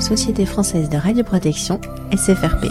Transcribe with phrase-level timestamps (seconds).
[0.00, 1.80] Société française de radioprotection,
[2.12, 2.66] SFRP.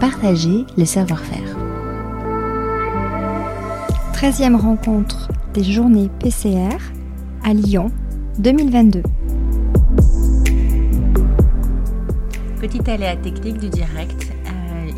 [0.00, 1.56] Partager le savoir-faire.
[4.14, 6.76] 13e rencontre des journées PCR
[7.44, 7.90] à Lyon
[8.38, 9.02] 2022.
[12.60, 14.15] Petit aléa technique du direct.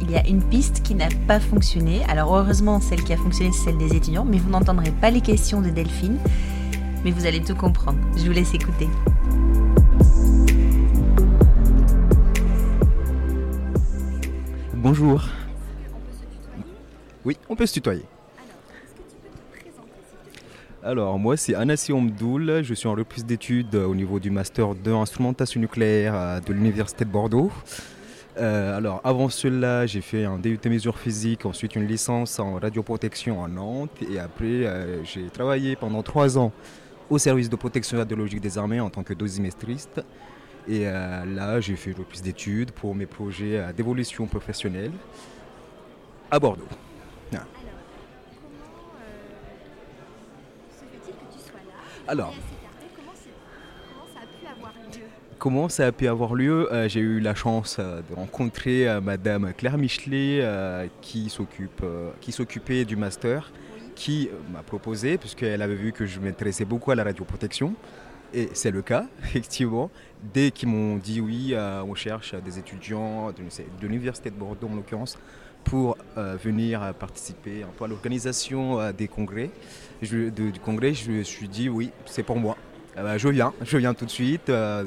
[0.09, 2.03] Il y a une piste qui n'a pas fonctionné.
[2.09, 5.21] Alors heureusement, celle qui a fonctionné, c'est celle des étudiants, mais vous n'entendrez pas les
[5.21, 6.17] questions de Delphine.
[7.05, 7.99] Mais vous allez tout comprendre.
[8.17, 8.89] Je vous laisse écouter.
[14.73, 15.29] Bonjour.
[17.27, 18.05] Oui, on peut se tutoyer.
[20.83, 22.63] Alors, moi, c'est Anassi Omdoul.
[22.63, 27.11] Je suis en reprise d'études au niveau du Master de instrumentation nucléaire de l'Université de
[27.11, 27.53] Bordeaux.
[28.39, 33.45] Euh, alors, avant cela, j'ai fait un DUT mesures physiques, ensuite une licence en radioprotection
[33.45, 33.91] à Nantes.
[34.11, 36.53] Et après, euh, j'ai travaillé pendant trois ans
[37.11, 40.03] au service de protection radiologique des armées en tant que dosimestriste.
[40.69, 44.93] Et là, j'ai fait reprise d'études pour mes projets d'évolution professionnelle
[46.31, 46.69] à Bordeaux.
[52.07, 52.58] Alors, comment
[55.69, 59.53] ça a pu avoir lieu euh, J'ai eu la chance euh, de rencontrer euh, Madame
[59.57, 60.45] Claire Michelet
[61.01, 61.85] qui s'occupe,
[62.21, 63.53] qui s'occupait du master,
[63.95, 67.75] qui m'a proposé, puisqu'elle avait vu que je m'intéressais beaucoup à la radioprotection.
[68.35, 69.91] Et c'est le cas, effectivement.
[70.35, 75.19] Dès qu'ils m'ont dit oui, on cherche des étudiants de l'Université de Bordeaux en l'occurrence,
[75.65, 79.51] pour venir participer à l'organisation des congrès
[80.03, 82.57] du congrès, je me suis dit oui, c'est pour moi.
[82.99, 84.49] Ah bah, je viens, je viens tout de suite.
[84.49, 84.83] Euh,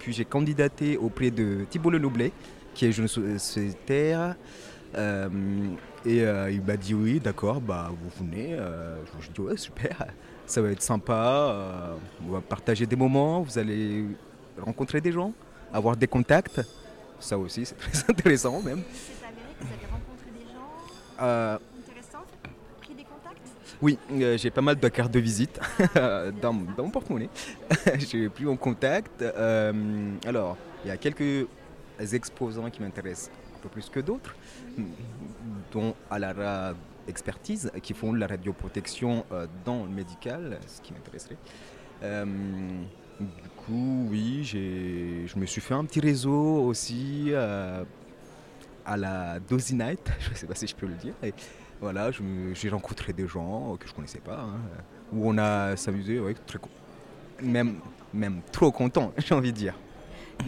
[0.00, 2.32] puis j'ai candidaté auprès de Thibault Lenoblet,
[2.74, 4.34] qui est jeune sociétaire.
[4.96, 5.28] Euh,
[6.04, 8.56] et euh, il m'a dit oui, d'accord, bah vous venez.
[9.20, 10.06] je me dit ouais, super,
[10.44, 11.94] ça va être sympa.
[12.26, 14.06] on va partager des moments, vous allez
[14.60, 15.32] rencontrer des gens,
[15.72, 16.60] avoir des contacts.
[17.20, 18.82] Ça aussi, c'est très intéressant même.
[18.92, 21.60] C'est avéré que vous avez rencontré des gens?
[23.82, 25.58] Oui, euh, j'ai pas mal de cartes de visite
[26.40, 27.28] dans, mon porte-monnaie.
[27.98, 29.22] j'ai plus en contact.
[29.22, 31.48] Euh, alors, il y a quelques
[32.12, 34.36] exposants qui m'intéressent un peu plus que d'autres,
[35.72, 36.74] dont la
[37.08, 41.36] expertise, qui font de la radioprotection euh, dans le médical, ce qui m'intéresserait.
[43.20, 50.08] du coup, oui, je me suis fait un petit réseau aussi à la Dozy Night,
[50.20, 51.14] je ne sais pas si je peux le dire.
[51.82, 52.10] Voilà,
[52.54, 54.60] j'ai rencontré des gens que je ne connaissais pas, hein,
[55.12, 56.60] où on a s'amusé, très,
[57.42, 57.80] même,
[58.14, 59.74] même trop content, j'ai envie de dire.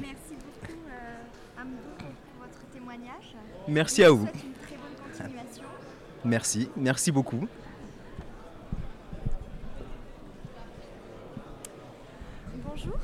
[0.00, 3.34] Merci beaucoup, euh, Amdo, pour votre témoignage.
[3.66, 4.26] Merci à vous.
[4.26, 5.64] Une très bonne continuation.
[6.24, 7.48] Merci, merci beaucoup.
[12.64, 12.98] Bonjour.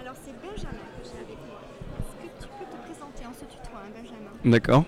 [0.00, 1.60] Alors c'est Benjamin que j'ai avec moi.
[1.98, 4.50] Est-ce que tu peux te présenter en ce tutoie, hein, Benjamin?
[4.58, 4.84] D'accord.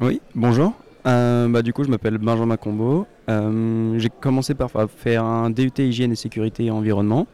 [0.00, 0.74] Oui, bonjour.
[1.06, 3.08] Euh, bah, du coup, je m'appelle Benjamin Combo.
[3.28, 7.26] Euh, j'ai commencé par faire un DUT hygiène et sécurité et environnement.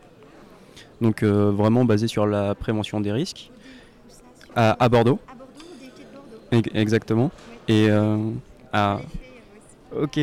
[1.03, 3.51] Donc euh, vraiment basé sur la prévention des risques.
[4.57, 5.19] À, Bordeaux.
[5.29, 6.71] À Bordeaux, DUT de Bordeaux.
[6.81, 7.31] Exactement.
[7.69, 7.91] Et
[8.73, 8.99] à...
[9.95, 10.19] Ok.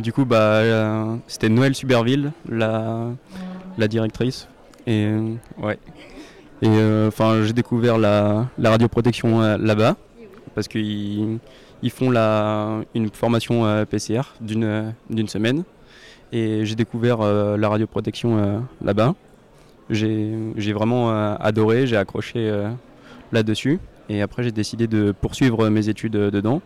[0.00, 3.08] du coup, bah, c'était Noël Suberville, la,
[3.78, 4.46] la directrice.
[4.86, 5.08] Et
[5.60, 5.78] ouais.
[6.62, 6.68] Et
[7.08, 9.96] enfin, j'ai découvert la, la radioprotection là-bas
[10.54, 11.38] parce qu'ils
[11.84, 15.64] ils font la, une formation euh, PCR d'une semaine.
[16.32, 19.14] Et j'ai découvert euh, la radioprotection euh, là-bas.
[19.90, 22.50] J'ai vraiment adoré, j'ai accroché
[23.32, 23.78] là-dessus.
[24.08, 26.62] Et après, j'ai décidé de poursuivre mes études dedans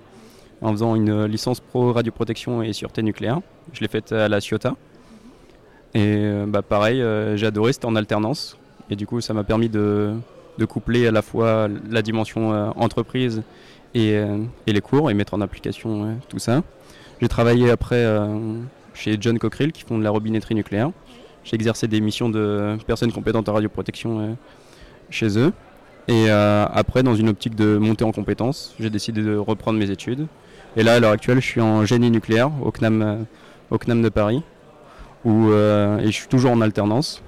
[0.63, 3.41] en faisant une licence pro radioprotection et sûreté nucléaire.
[3.73, 4.77] Je l'ai faite à la Ciota.
[5.95, 7.05] Et bah, pareil,
[7.35, 8.57] j'ai adoré, c'était en alternance.
[8.89, 10.15] Et du coup, ça m'a permis de,
[10.59, 12.51] de, coupler à la fois la dimension
[12.81, 13.43] entreprise
[13.97, 16.63] euh, et, les cours et mettre en application euh, tout ça.
[17.21, 18.59] J'ai travaillé après euh,
[18.95, 20.91] chez John Cockerill qui font de la robinetterie nucléaire.
[21.45, 24.37] J'ai exercé des missions de personnes compétentes en radioprotection
[25.09, 25.53] chez eux.
[26.07, 30.27] Et après, dans une optique de monter en compétences, j'ai décidé de reprendre mes études.
[30.77, 33.25] Et là, à l'heure actuelle, je suis en génie nucléaire au CNAM,
[33.71, 34.43] au CNAM de Paris,
[35.25, 37.23] et je suis toujours en alternance.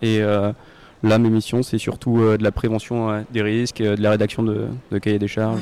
[0.00, 4.98] Et là, mes missions, c'est surtout de la prévention des risques, de la rédaction de
[5.00, 5.60] cahiers des charges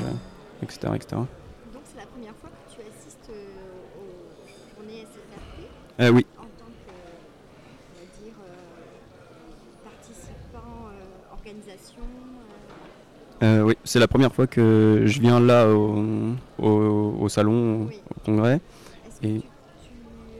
[0.62, 0.78] etc.
[1.72, 3.46] Donc c'est la première fois que tu assistes euh,
[3.98, 5.66] aux journées SFRP
[6.00, 6.26] euh, Oui.
[6.38, 6.94] En tant que,
[7.90, 10.88] on va dire, euh, participant,
[11.32, 12.04] organisation
[13.66, 16.04] Oui, c'est la première fois que je viens là au,
[16.58, 18.60] au, salon, au congrès.
[19.22, 19.46] Et Tu, tu,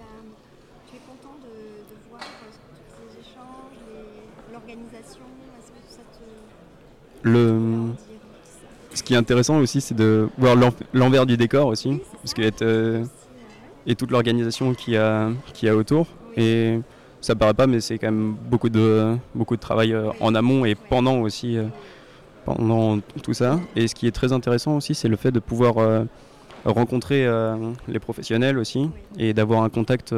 [0.00, 0.04] as-
[0.88, 3.78] tu es content de, de voir euh, tous ces échanges,
[4.52, 5.24] l'organisation?
[5.58, 7.28] Est-ce que ça te.
[7.28, 7.58] le,
[8.98, 12.42] ce qui est intéressant aussi, c'est de voir l'en- l'envers du décor aussi, parce que
[12.62, 13.04] euh,
[13.86, 15.30] et toute l'organisation qu'il y a,
[15.62, 16.06] y a autour.
[16.36, 16.78] Et
[17.20, 20.64] ça paraît pas, mais c'est quand même beaucoup de, beaucoup de travail euh, en amont
[20.64, 21.64] et pendant aussi, euh,
[22.44, 23.58] pendant tout ça.
[23.76, 26.04] Et ce qui est très intéressant aussi, c'est le fait de pouvoir euh,
[26.64, 27.56] rencontrer euh,
[27.88, 30.14] les professionnels aussi et d'avoir un contact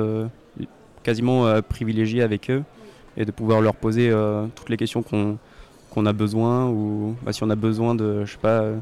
[1.03, 2.63] quasiment privilégié avec eux
[3.17, 4.13] et de pouvoir leur poser
[4.55, 5.39] toutes les questions qu'on
[5.91, 8.79] qu'on a besoin ou bah, si on a besoin de, je sais pas, euh,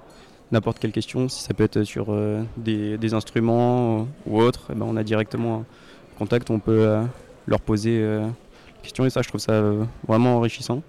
[0.52, 4.74] n'importe quelle question, si ça peut être sur euh, des, des instruments ou autre, eh
[4.74, 7.02] ben, on a directement un contact, on peut euh,
[7.46, 10.82] leur poser euh, des questions et ça, je trouve ça euh, vraiment enrichissant.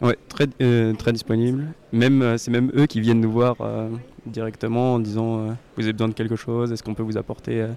[0.00, 1.66] Ouais, très, euh, très disponible.
[1.92, 3.88] Même, euh, c'est même eux qui viennent nous voir euh,
[4.26, 7.60] directement en disant euh, vous avez besoin de quelque chose, est-ce qu'on peut vous apporter
[7.62, 7.68] euh,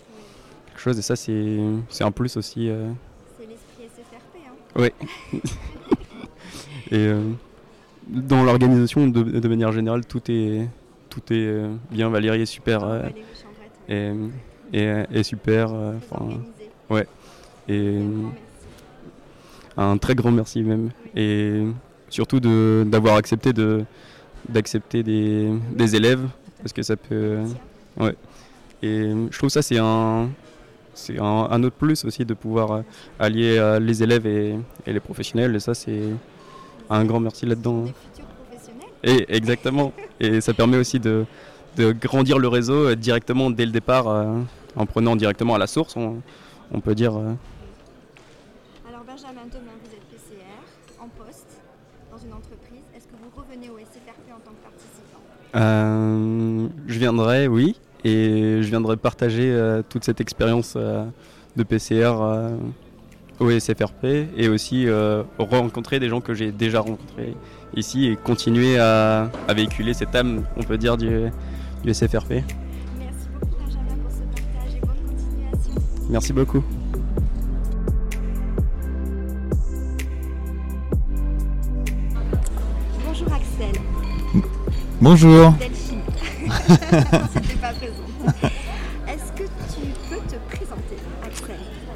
[0.68, 1.00] quelque chose?
[1.00, 1.57] Et ça, c'est,
[1.89, 2.69] c'est un plus aussi.
[2.69, 2.92] euh,
[3.39, 4.83] C'est l'esprit SFRP.
[4.86, 5.39] Hein.
[6.92, 7.22] et euh,
[8.10, 10.68] dans l'organisation, de, de manière générale, tout est,
[11.10, 12.10] tout est euh, bien.
[12.10, 12.86] Valérie est super.
[12.86, 13.14] Valérie
[13.90, 14.12] et,
[14.74, 15.74] et, et super.
[15.74, 17.08] euh, organisée.
[17.70, 18.00] et
[19.78, 20.90] Un très grand merci même.
[21.16, 21.64] Et
[22.10, 23.84] surtout de, d'avoir accepté de,
[24.50, 26.28] d'accepter des, des élèves,
[26.58, 27.40] parce que ça peut.
[27.98, 28.12] Tiens,
[28.84, 30.30] Et je trouve ça c'est un,
[30.94, 32.84] c'est un, un autre plus aussi de pouvoir
[33.20, 34.56] allier les élèves et,
[34.86, 35.56] et les professionnels.
[35.56, 36.02] Et ça c'est
[36.98, 37.84] un grand merci là-dedans.
[37.84, 38.90] Des futurs professionnels.
[39.04, 39.94] Et exactement.
[40.20, 41.26] Et ça permet aussi de,
[41.78, 44.40] de grandir le réseau euh, directement dès le départ, euh,
[44.76, 46.22] en prenant directement à la source, on,
[46.74, 47.16] on peut dire.
[47.16, 47.34] euh,
[48.88, 50.46] Alors Benjamin, demain vous êtes PCR
[51.00, 51.62] en poste
[52.12, 52.84] dans une entreprise.
[52.96, 55.22] Est-ce que vous revenez au SFRP en tant que participant?
[55.56, 59.54] Euh, je viendrai, oui, et je viendrai partager
[59.90, 62.14] toute cette expérience de PCR
[63.42, 64.06] au SFRP
[64.38, 67.36] et aussi euh, rencontrer des gens que j'ai déjà rencontrés
[67.76, 71.10] ici et continuer à, à véhiculer cette âme, on peut dire, du,
[71.84, 72.44] du SFRP.
[73.00, 75.82] Merci beaucoup Benjamin pour ce partage et bonne continuation.
[76.10, 76.64] Merci beaucoup.
[83.04, 83.82] Bonjour Axel.
[85.02, 85.54] Bonjour.
[85.54, 86.00] Delphine.
[87.34, 88.52] C'était pas présent.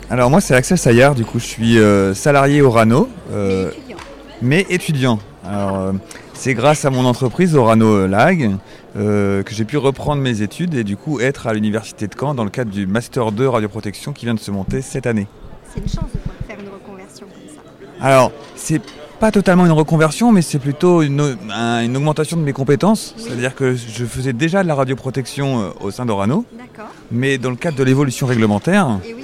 [0.10, 3.72] Alors moi c'est Axel Saillard, du coup je suis euh, salarié au Rano, euh, Mais
[3.72, 3.98] étudiant.
[4.42, 5.20] mais étudiant.
[5.48, 5.92] Alors euh,
[6.34, 8.56] c'est grâce à mon entreprise Orano Lag
[8.98, 12.36] euh, que j'ai pu reprendre mes études et du coup être à l'université de Caen
[12.36, 15.28] dans le cadre du Master 2 radioprotection qui vient de se monter cette année.
[15.74, 18.06] C'est une chance de pouvoir faire une reconversion comme ça.
[18.06, 18.82] Alors c'est
[19.20, 23.16] pas totalement une reconversion mais c'est plutôt une, au- un- une augmentation de mes compétences,
[23.18, 23.24] Oui.
[23.28, 26.92] c'est-à-dire que je faisais déjà de la radioprotection au sein d'Orano, D'accord.
[27.12, 29.16] mais dans le cadre de l'évolution réglementaire, oui,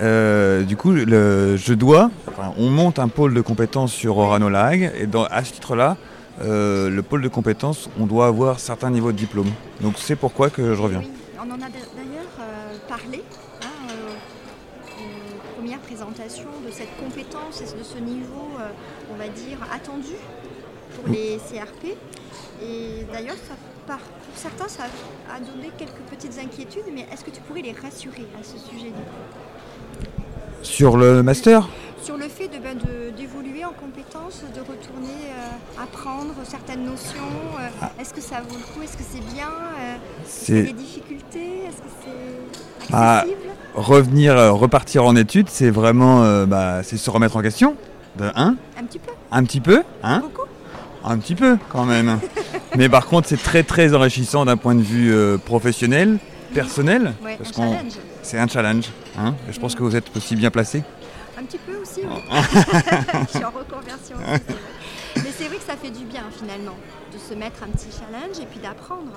[0.00, 2.10] Euh, du coup, je dois,
[2.56, 5.96] on monte un pôle de compétences sur Orano Lag, et à ce titre-là,
[6.42, 9.50] euh, le pôle de compétences, on doit avoir certains niveaux de diplôme.
[9.82, 11.02] Donc c'est pourquoi que je reviens.
[11.38, 11.66] On en a d'a-
[11.96, 13.22] d'ailleurs euh, parlé
[13.62, 13.92] hein,
[14.98, 18.48] aux premières présentations de cette compétence et de ce niveau,
[19.12, 20.14] on va dire, attendu
[20.94, 21.94] pour les CRP.
[22.62, 23.36] Et d'ailleurs,
[23.86, 23.96] pour
[24.36, 24.84] certains, ça
[25.34, 28.92] a donné quelques petites inquiétudes, mais est-ce que tu pourrais les rassurer à ce sujet
[30.80, 31.68] Sur le master,
[32.02, 32.74] Sur le fait de, ben,
[33.14, 37.20] d'évoluer en compétences, de retourner euh, apprendre certaines notions,
[37.60, 40.58] euh, est-ce que ça vaut le coup, est-ce que c'est bien, euh, est-ce qu'il y
[40.58, 43.18] a c'est des difficultés, est-ce que c'est Ah.
[43.18, 43.40] accessible?
[43.74, 47.74] revenir, repartir en études, c'est vraiment, bah, c'est se remettre en question.
[48.16, 50.48] De un, Un petit peu, un petit peu, hein, beaucoup.
[51.04, 52.18] Un petit peu quand même.
[52.78, 56.16] Mais par contre, c'est très très enrichissant d'un point de vue euh, professionnel,
[56.54, 57.92] personnel, Ouais, parce un qu'on, challenge.
[58.22, 58.86] c'est un challenge.
[59.18, 60.82] Hein, et je pense que vous êtes aussi bien placé.
[61.38, 62.20] Un petit peu aussi, oui.
[62.30, 62.42] Ah.
[63.32, 64.42] Je suis en reconversion aussi.
[65.16, 66.76] Mais c'est vrai que ça fait du bien finalement,
[67.12, 69.12] de se mettre un petit challenge et puis d'apprendre.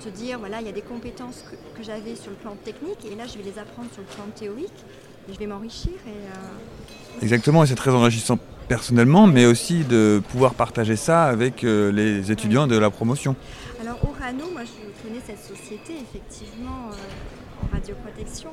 [0.00, 2.98] Se dire, voilà, il y a des compétences que, que j'avais sur le plan technique
[3.10, 4.84] et là je vais les apprendre sur le plan théorique
[5.28, 5.90] et je vais m'enrichir.
[6.06, 8.38] Et, euh, Exactement, et c'est très enrichissant
[8.68, 13.34] personnellement, mais aussi de pouvoir partager ça avec euh, les étudiants de la promotion.
[13.80, 13.96] Alors
[14.36, 18.50] Moi je connais cette société effectivement euh, en radioprotection.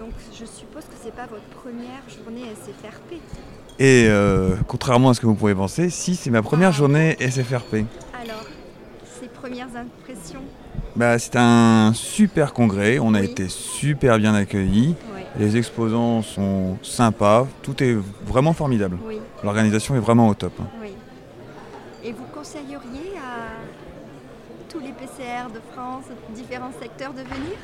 [0.00, 3.20] Donc je suppose que c'est pas votre première journée SFRP.
[3.78, 6.72] Et euh, contrairement à ce que vous pouvez penser, si c'est ma première Ah.
[6.72, 7.84] journée SFRP.
[8.20, 8.44] Alors,
[9.20, 10.42] ces premières impressions,
[10.96, 13.26] Bah, c'est un super congrès, on a Oui.
[13.26, 14.96] été super bien accueillis,
[15.38, 17.96] les exposants sont sympas, tout est
[18.26, 18.98] vraiment formidable.
[19.06, 20.54] oui, L'organisation est vraiment au top.
[20.82, 20.88] oui.
[22.02, 23.15] Et vous conseilleriez
[25.06, 27.56] PCR de France, différents secteurs de venir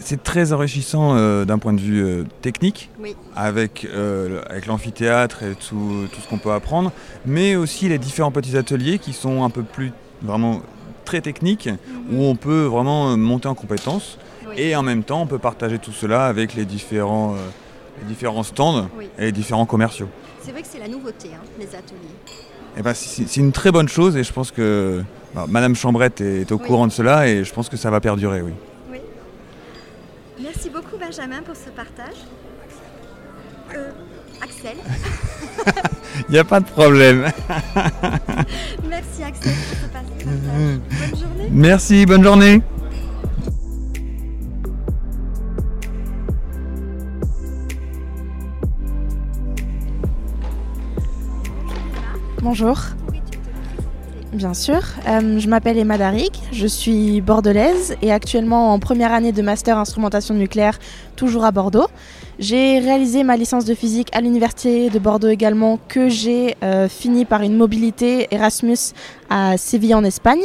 [0.00, 3.14] C'est très enrichissant euh, d'un point de vue euh, technique, Oui.
[3.36, 6.92] avec, euh, avec l'amphithéâtre et tout, tout ce qu'on peut apprendre,
[7.24, 10.60] mais aussi les différents petits ateliers qui sont un peu plus vraiment
[11.04, 11.68] très techniques,
[12.12, 14.54] où on peut vraiment monter en compétences, Oui.
[14.56, 17.34] et en même temps on peut partager tout cela avec les différents,
[18.00, 19.08] les différents stands Oui.
[19.18, 20.08] et les différents commerciaux.
[20.42, 22.16] C'est vrai que c'est la nouveauté, hein, les ateliers.
[22.78, 25.02] Eh ben, c'est une très bonne chose et je pense que
[25.34, 26.66] bah, Madame Chambrette est, est au Oui.
[26.66, 28.52] courant de cela et je pense que ça va perdurer, oui.
[30.40, 32.14] Merci beaucoup Benjamin pour ce partage.
[33.74, 33.90] Euh,
[34.42, 34.76] Axel.
[36.28, 37.22] Il n'y a pas de problème.
[38.88, 40.24] Merci Axel pour ce partage.
[40.24, 41.48] Bonne journée.
[41.50, 42.62] Merci, bonne journée.
[52.42, 52.76] Bonjour.
[54.32, 59.30] Bien sûr, Euh, je m'appelle Emma Darik, je suis bordelaise et actuellement en première année
[59.30, 60.80] de master instrumentation nucléaire,
[61.14, 61.86] toujours à Bordeaux.
[62.40, 67.24] J'ai réalisé ma licence de physique à l'université de Bordeaux également, que j'ai euh, fini
[67.26, 68.92] par une mobilité Erasmus
[69.30, 70.42] à Séville en Espagne,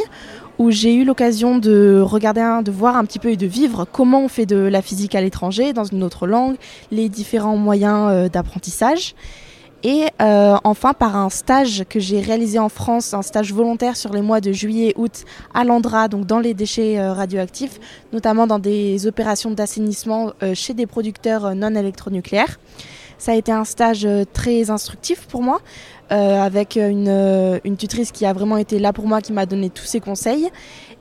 [0.58, 4.22] où j'ai eu l'occasion de regarder, de voir un petit peu et de vivre comment
[4.22, 6.54] on fait de la physique à l'étranger, dans une autre langue,
[6.92, 9.16] les différents moyens euh, d'apprentissage.
[9.84, 14.12] Et euh, enfin, par un stage que j'ai réalisé en France, un stage volontaire sur
[14.12, 17.78] les mois de juillet et août à l'Andra, donc dans les déchets euh, radioactifs,
[18.12, 22.58] notamment dans des opérations d'assainissement euh, chez des producteurs non électronucléaires.
[23.18, 25.60] Ça a été un stage euh, très instructif pour moi,
[26.12, 29.46] euh, avec une, euh, une tutrice qui a vraiment été là pour moi, qui m'a
[29.46, 30.50] donné tous ses conseils.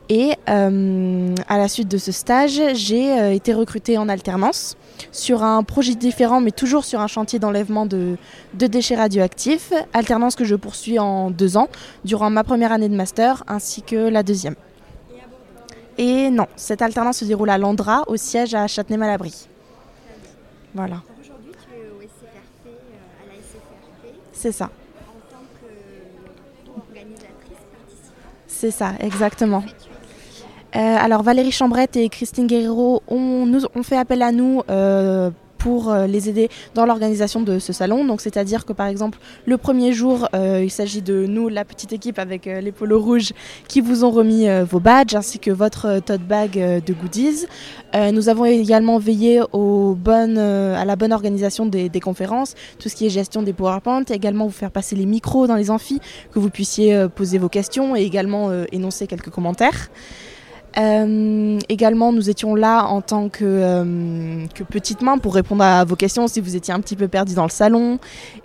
[0.09, 4.77] Et à la suite de ce stage, j'ai été recrutée en alternance
[5.11, 8.15] sur un projet différent, mais toujours sur un chantier d'enlèvement de,
[8.53, 11.67] de déchets radioactifs, alternance que je poursuis en deux ans,
[12.05, 14.55] durant ma première année de master ainsi que la deuxième.
[15.97, 19.47] Et non, cette alternance se déroule à Landra, au siège à Châtenay-Malabry.
[20.75, 23.46] Voilà, Donc Aujourd'hui, tu es au SFRP, euh, à la SFRP,
[24.33, 25.43] c'est ça, en tant
[26.65, 28.13] qu'organisatrice participante.
[28.47, 29.63] c'est ça, exactement.
[30.75, 35.31] Euh, alors Valérie Chambrette et Christine Guerrero ont, nous, ont fait appel à nous euh,
[35.57, 38.05] pour euh, les aider dans l'organisation de ce salon.
[38.05, 41.93] Donc c'est-à-dire que par exemple le premier jour, euh, il s'agit de nous, la petite
[41.93, 43.33] équipe avec euh, les polos rouges,
[43.67, 47.45] qui vous ont remis vos badges ainsi que votre tote bag de goodies.
[48.13, 53.41] Nous avons également veillé à la bonne organisation des, conférences, tout ce qui est gestion
[53.41, 55.99] des PowerPoint, également vous faire passer les micros dans les amphis,
[56.31, 59.89] que vous puissiez poser vos questions et également énoncer quelques commentaires.
[60.79, 65.83] Euh, également, nous étions là en tant que, euh, que petite main pour répondre à
[65.85, 67.97] vos questions si vous étiez un petit peu perdu dans le salon.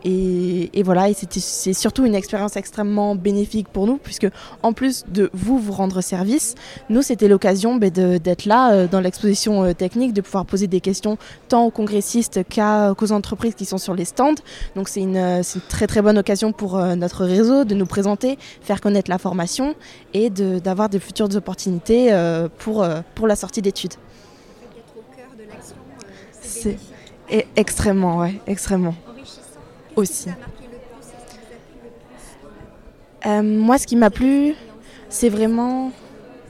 [0.05, 4.27] Et, voilà, et c'est surtout une expérience extrêmement bénéfique pour nous, puisque
[4.63, 6.55] en plus de vous vous rendre service,
[6.89, 10.81] nous c'était l'occasion de- d'être là euh, dans l'exposition euh, technique, de pouvoir poser des
[10.81, 14.35] questions tant aux congressistes qu'aux entreprises qui sont sur les stands.
[14.75, 17.87] Donc c'est une, euh, une très très bonne occasion pour euh, notre réseau de nous
[17.87, 19.75] présenter, faire connaître la formation
[20.15, 22.13] et d'avoir de futures opportunités
[22.59, 23.95] pour, euh, pour la sortie d'études.
[26.67, 26.75] Euh,
[27.33, 28.95] c'est extrêmement, ouais, extrêmement.
[29.97, 30.29] Aussi.
[33.27, 34.55] Euh, moi, ce qui m'a plu,
[35.09, 35.93] c'est vraiment...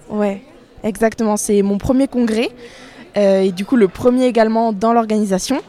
[0.08, 0.42] Ouais,
[0.82, 1.36] exactement.
[1.36, 2.50] C'est mon premier congrès
[3.16, 5.60] euh, et du coup le premier également dans l'organisation.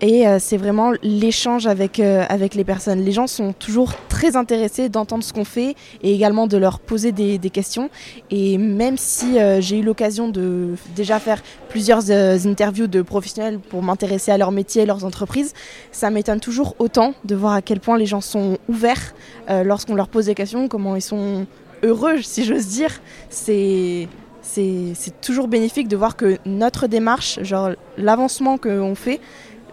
[0.00, 3.00] Et euh, c'est vraiment l'échange avec, euh, avec les personnes.
[3.00, 7.10] Les gens sont toujours très intéressés d'entendre ce qu'on fait et également de leur poser
[7.10, 7.90] des, des questions.
[8.30, 12.10] Et même si euh, j'ai eu l'occasion de déjà faire plusieurs
[12.46, 15.52] interviews de professionnels pour m'intéresser à leur métier, leurs entreprises,
[15.90, 19.14] ça m'étonne toujours autant de voir à quel point les gens sont ouverts
[19.48, 21.46] lorsqu'on leur pose des questions, comment ils sont
[21.82, 23.00] heureux, si j'ose dire.
[23.30, 24.08] C'est
[24.42, 29.20] c'est c'est toujours bénéfique de voir que notre démarche, genre l'avancement qu'on fait,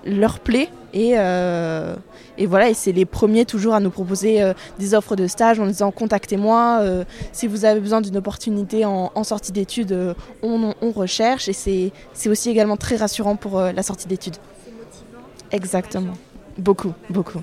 [0.05, 1.95] leur plaît et, euh,
[2.37, 5.59] et voilà et c'est les premiers toujours à nous proposer euh, des offres de stage
[5.59, 10.91] en disant contactez-moi euh, si vous avez besoin d'une opportunité en, sortie d'études on, on
[10.91, 11.49] recherche.
[11.49, 14.37] Et c'est aussi également très rassurant pour la sortie d'études.
[15.51, 16.13] Exactement.
[16.57, 17.41] Beaucoup beaucoup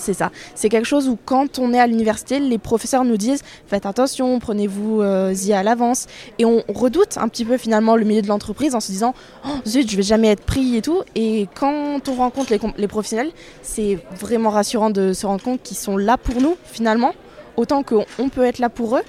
[0.00, 0.30] c'est ça.
[0.54, 4.38] C'est quelque chose où quand on est à l'université, les professeurs nous disent faites attention,
[4.38, 6.06] prenez-vous euh, y à l'avance.
[6.38, 9.14] Et on redoute un petit peu finalement le milieu de l'entreprise en se disant
[9.46, 11.02] oh, zut, je vais jamais être pris et tout.
[11.14, 13.30] Et quand on rencontre les, professionnels,
[13.62, 17.12] c'est vraiment rassurant de se rendre compte qu'ils sont là pour nous finalement,
[17.56, 19.02] autant qu'on on peut être là pour eux.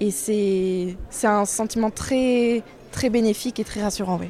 [0.00, 4.18] Et c'est c'est un sentiment très, très bénéfique et très rassurant.
[4.20, 4.28] Oui.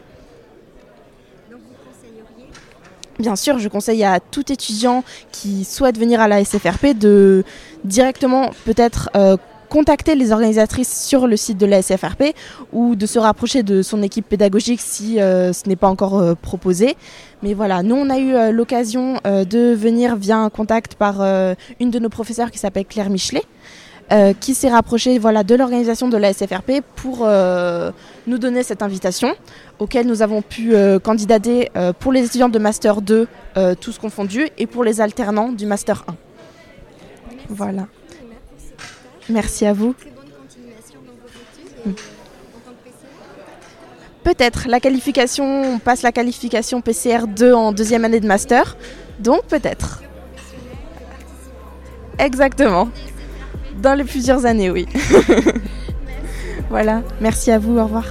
[1.50, 2.50] Donc vous conseilleriez
[3.18, 7.44] Bien sûr, je conseille à tout étudiant qui souhaite venir à la SFRP de
[7.84, 9.36] directement peut-être euh,
[9.68, 12.34] contacter les organisatrices sur le site de la SFRP
[12.72, 16.96] ou de se rapprocher de son équipe pédagogique si ce n'est pas encore proposé.
[17.42, 21.20] Mais voilà, nous on a eu l'occasion de venir via un contact par
[21.80, 23.42] une de nos professeurs qui s'appelle Claire Michelet.
[24.10, 27.92] Euh, qui s'est rapproché voilà, de l'organisation de la SFRP pour euh,
[28.26, 29.34] nous donner cette invitation,
[29.78, 33.28] auquel nous avons pu euh, candidater pour les étudiants de Master 2,
[33.80, 36.14] tous confondus, et pour les alternants du Master 1.
[37.50, 37.86] Voilà.
[39.28, 39.94] Merci à vous.
[41.84, 41.90] Mm.
[44.24, 48.76] Peut-être la qualification, on passe la qualification PCR 2 en deuxième année de master,
[49.20, 50.02] donc peut-être.
[52.18, 52.88] Exactement.
[53.78, 54.86] Dans les plusieurs années, oui.
[56.70, 57.02] voilà.
[57.20, 57.78] Merci à vous.
[57.78, 58.04] Au revoir.